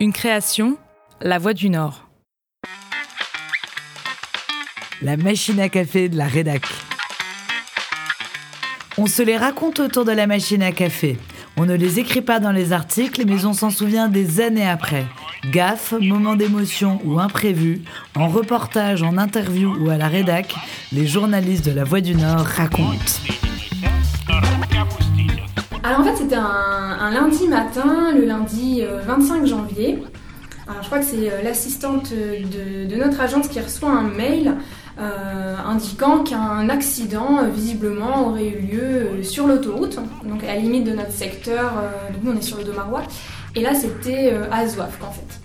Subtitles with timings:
[0.00, 0.78] Une création,
[1.20, 2.06] La Voix du Nord.
[5.02, 6.62] La machine à café de la rédac.
[8.96, 11.18] On se les raconte autour de la machine à café.
[11.56, 15.04] On ne les écrit pas dans les articles, mais on s'en souvient des années après.
[15.50, 17.82] Gaffe, moment d'émotion ou imprévu,
[18.14, 20.54] en reportage, en interview ou à la rédac,
[20.92, 23.37] les journalistes de La Voix du Nord racontent.
[25.88, 30.02] Alors en fait c'était un, lundi matin, le lundi 25 euh, janvier.
[30.68, 34.52] Alors je crois que c'est euh, l'assistante de, notre agence qui reçoit un mail
[35.00, 40.92] euh, indiquant qu'un accident visiblement aurait eu lieu sur l'autoroute, donc à la limite de
[40.92, 41.72] notre secteur,
[42.22, 43.04] nous on est sur le Domarois,
[43.54, 45.40] et là c'était à Zouaf en fait.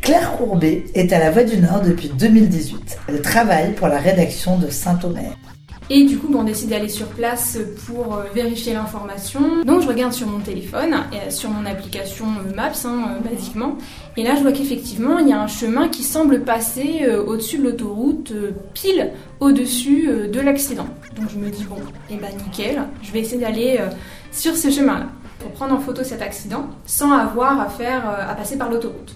[0.00, 3.00] Claire Courbet est à la Voix du Nord depuis 2018.
[3.08, 5.36] Elle travaille pour la rédaction de Saint-Omer.
[5.90, 9.62] Et du coup, on décide d'aller sur place pour euh, vérifier l'information.
[9.64, 13.76] Donc je regarde sur mon téléphone, et sur mon application euh, Maps, hein, euh, basiquement.
[14.16, 17.64] Et là, je vois qu'effectivement, il y a un chemin qui semble passer au-dessus de
[17.64, 18.32] l'autoroute,
[18.72, 20.86] pile au-dessus de l'accident.
[21.16, 21.76] Donc je me dis, bon,
[22.08, 23.80] et eh ben nickel, je vais essayer d'aller
[24.30, 25.06] sur ce chemin-là
[25.40, 29.14] pour prendre en photo cet accident sans avoir à faire à passer par l'autoroute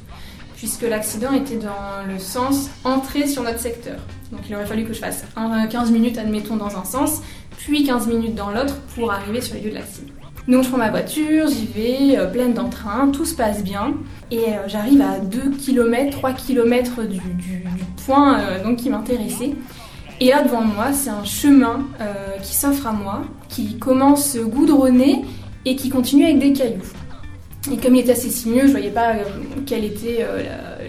[0.58, 3.96] puisque l'accident était dans le sens entrée sur notre secteur.
[4.32, 7.22] Donc il aurait fallu que je fasse 15 minutes, admettons, dans un sens,
[7.58, 10.12] puis 15 minutes dans l'autre pour arriver sur les lieux de l'accident.
[10.48, 13.94] Donc je prends ma voiture, j'y vais, euh, pleine d'entrain, tout se passe bien.
[14.32, 17.20] Et euh, j'arrive à 2 km, 3 km du,
[18.04, 19.54] point euh, qui m'intéressait.
[20.20, 21.84] Et là devant moi, c'est un chemin
[22.42, 25.24] qui s'offre à moi, qui commence goudronné
[25.64, 26.82] et qui continue avec des cailloux.
[27.72, 29.14] Et comme il était assez sinueux, je voyais pas
[29.66, 30.26] quelle était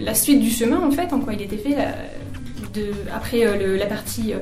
[0.00, 1.76] la, suite du chemin en fait, en quoi il était fait
[3.14, 4.38] après euh, la partie euh,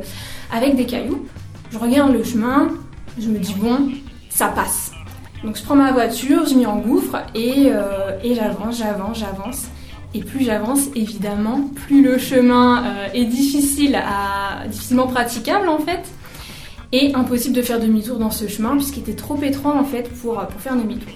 [0.52, 1.26] avec des cailloux.
[1.70, 2.68] Je regarde le chemin,
[3.18, 3.90] je me dis bon,
[4.30, 4.92] ça passe.
[5.44, 9.66] Donc je prends ma voiture, je m'y engouffre et, euh, et j'avance, j'avance, j'avance.
[10.14, 16.00] Et plus j'avance, évidemment, plus le chemin est difficile à, difficilement praticable en fait.
[16.92, 20.36] Et impossible de faire demi-tour dans ce chemin puisqu'il était trop étroit en fait pour,
[20.46, 21.12] pour faire demi-tour.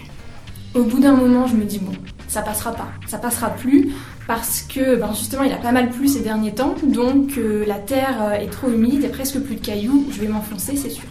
[0.75, 1.93] Au bout d'un moment, je me dis bon,
[2.29, 3.91] ça passera pas, ça passera plus
[4.27, 7.75] parce que ben justement il a pas mal plu ces derniers temps, donc euh, la
[7.75, 10.77] terre euh, est trop humide, il y a presque plus de cailloux, je vais m'enfoncer
[10.77, 11.09] c'est sûr.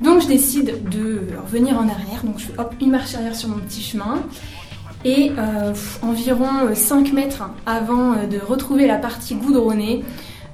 [0.00, 3.50] Donc je décide de revenir en arrière, donc je fais hop une marche arrière sur
[3.50, 4.22] mon petit chemin.
[5.04, 10.02] Et euh, environ 5 mètres avant de retrouver la partie goudronnée,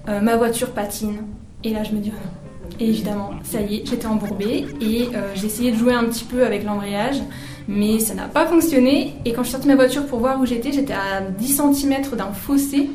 [0.07, 1.23] ma voiture patine.
[1.65, 5.47] Et là je me dis, oh et évidemment, ça y est, j'étais embourbée et j'ai
[5.47, 7.23] essayé de jouer un petit peu avec l'embrayage
[7.69, 9.15] mais ça n'a pas fonctionné.
[9.25, 11.61] Et quand je suis sortie de ma voiture pour voir où j'étais, j'étais à 10
[11.75, 12.91] cm d'un fossé.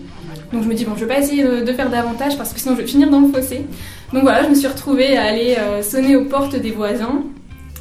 [0.51, 2.75] Donc je me dis, bon, je vais pas essayer de faire davantage parce que sinon
[2.75, 3.65] je vais finir dans le fossé.
[4.13, 7.23] Donc voilà, je me suis retrouvée à aller euh, sonner aux portes des voisins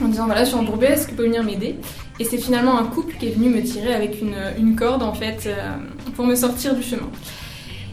[0.02, 1.76] en disant, voilà, je suis embourbée, est-ce que vous pouvez venir m'aider?
[2.18, 5.14] Et c'est finalement un couple qui est venu me tirer avec une, une corde en
[5.14, 5.76] fait euh,
[6.14, 7.08] pour me sortir du chemin.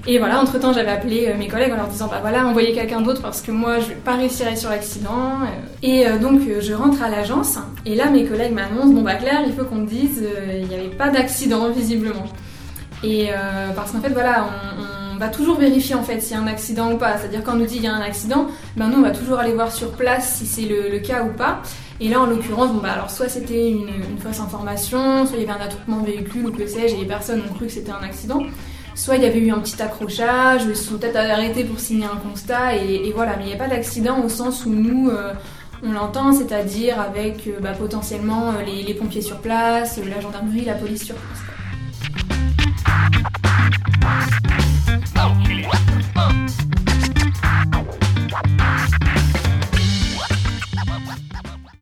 [0.06, 2.74] Et voilà, entre temps, j'avais appelé euh, mes collègues en leur disant bah voilà, envoyez
[2.74, 5.40] quelqu'un d'autre parce que moi, je vais pas réussir à sur l'accident.
[5.44, 5.46] Euh.
[5.82, 9.42] Et euh, donc, je rentre à l'agence et là, mes collègues m'annoncent bon bah Claire,
[9.48, 12.26] il faut qu'on te dise, il n'y avait pas d'accident visiblement.
[13.04, 13.30] Et
[13.76, 14.48] parce qu'en fait, voilà,
[15.14, 17.18] on, va toujours vérifier en fait s'il y a un accident ou pas.
[17.18, 19.40] C'est-à-dire quand on nous dit il y a un accident, ben nous on va toujours
[19.40, 21.62] aller voir sur place si c'est le, cas ou pas.
[22.00, 25.44] Et là, en l'occurrence, bon bah alors soit c'était une, une, fausse information, soit il
[25.46, 27.72] y avait un attroupement de véhicule ou que sais-je, et les personnes ont cru que
[27.72, 28.42] c'était un accident
[28.96, 32.18] soit il y avait eu un petit accrochage, ils sont peut-être arrêtés pour signer un
[32.18, 35.34] constat, et, voilà, mais il n'y a pas d'accident au sens où nous, euh,
[35.84, 40.76] on l'entend, c'est-à-dire avec euh, bah, potentiellement euh, les, pompiers sur place, la gendarmerie, la
[40.76, 41.40] police sur place.